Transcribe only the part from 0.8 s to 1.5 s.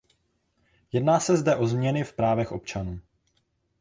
Jedná se